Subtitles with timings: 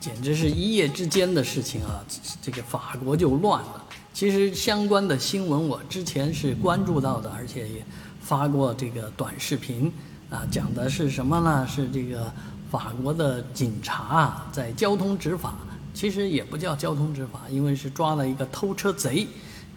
[0.00, 2.04] 简直是一夜之间的事情啊！
[2.40, 3.84] 这个法国就乱了。
[4.14, 7.84] 其实相关的新闻我之前是关注到的，而且也
[8.20, 9.92] 发过这个短视频
[10.30, 11.66] 啊，讲的是什么呢？
[11.66, 12.32] 是这个
[12.70, 15.54] 法国的警察啊在交通执法，
[15.92, 19.26] 其实也不叫交通执法，因为是抓了一个偷车贼。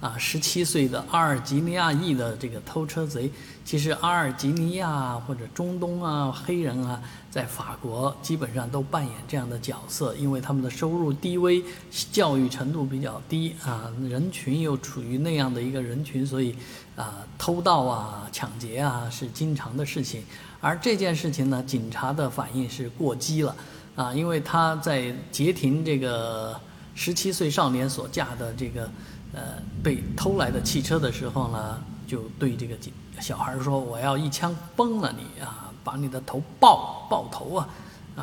[0.00, 3.30] 啊，十七岁的阿尔及利亚裔的这个偷车贼，
[3.66, 6.98] 其实阿尔及利亚或者中东啊，黑人啊，
[7.30, 11.62] 在法国基本上都扮演这样的角色，因为他们的收入低微，
[12.10, 16.56] 教育程度比较低啊，人群又处于那样的一个人群，所以
[16.96, 20.24] 啊，偷盗啊、抢劫啊是经常的事情。
[20.62, 23.54] 而这件事情呢，警察的反应是过激了
[23.96, 26.58] 啊，因为他在截停这个
[26.94, 28.90] 十七岁少年所驾的这个。
[29.32, 32.76] 呃，被偷来的汽车的时候呢，就对这个
[33.20, 37.68] 小孩说：“我要一枪崩了你啊，把你的头爆爆头啊！”，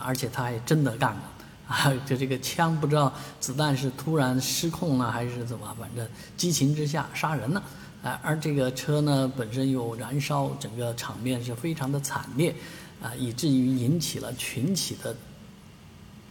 [0.05, 1.21] 而且他还真的干了
[1.67, 1.93] 啊！
[2.05, 7.63] 就这个枪不知道子弹是突然失控了还是怎么，反正激情之下杀人了
[8.03, 8.19] 啊！
[8.21, 12.53] 而这个车呢本身又燃烧，整个场面是非常的惨烈
[13.01, 15.15] 啊，以至于引起了群起的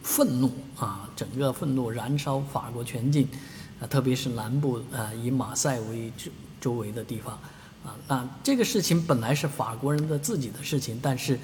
[0.02, 1.08] 愤怒啊！
[1.16, 3.26] 整个愤怒燃烧法国全境。
[3.78, 7.34] 啊，特别是南部啊，以马赛为周周围的地方，
[7.84, 11.38] 啊，那这个事情本来是法国人的自己的事情，但是，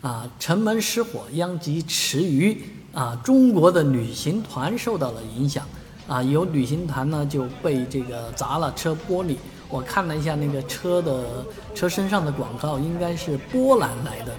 [0.00, 5.66] 啊，城门失火殃及池鱼，啊，中国的旅行团受到了影响，
[6.06, 9.36] 啊，有旅行团呢就被这个砸了车玻璃。
[9.68, 14.32] 我看了一下那个车的车身上的广告，应该是波兰来的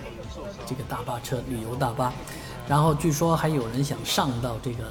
[0.65, 2.13] 这个大巴车，旅游大巴，
[2.69, 4.85] 然后据说还有人想上到这个。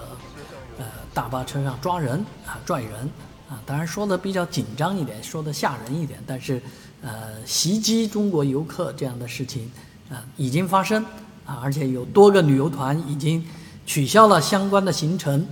[0.78, 3.09] 呃，大巴车上抓人啊，拽人
[3.48, 6.62] 啊，当然说的比较紧张一点，说的吓人一点，但是，
[7.03, 9.70] 呃，袭击中国游客这样的事情
[10.11, 11.05] 啊已经发生
[11.45, 13.45] 啊，而且有多个旅游团已经
[13.84, 15.47] 取消了相关的行程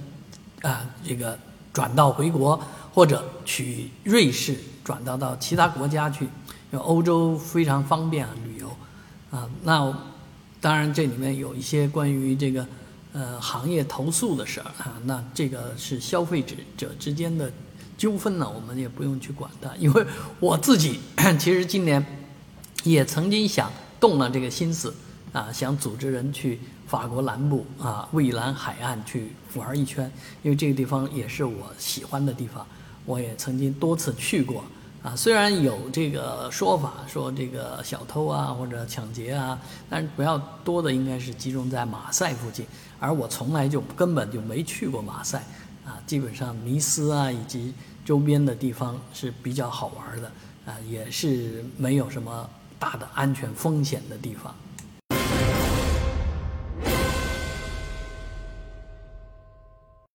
[0.63, 1.39] 啊，这个
[1.73, 2.59] 转到回国
[2.95, 8.69] 或者去瑞士转到到其他国家去，因为欧洲非常方便啊旅游
[9.31, 9.95] 啊，那
[10.61, 12.67] 当然这里面有一些关于这个。
[13.13, 17.51] 呃，行业投诉的事儿啊，那这个是消费者者之间的
[17.99, 19.75] 纠纷呢，我们也不用去管它。
[19.79, 20.07] 因为
[20.39, 21.01] 我自己
[21.39, 22.05] 其实今年
[22.85, 24.95] 也曾经想动了这个心思
[25.33, 30.11] 啊，想组织人去法国南部啊蔚蓝海岸去玩一圈，
[30.43, 32.65] 因为这个地方也是我喜欢的地方，
[33.05, 34.65] 我也曾经多次去过
[35.03, 35.15] 啊。
[35.17, 42.67] 虽然有这个说法说这个小偷啊或者抢劫啊，但是比较多的应该是集中在马赛附近。
[42.99, 45.43] 而我从来就根本就没去过马赛，
[45.87, 47.73] 啊，基本上尼斯啊以及
[48.05, 50.31] 周边的地方是比较好玩的，
[50.67, 54.55] 啊，也是没有什么大的安全风险的地方。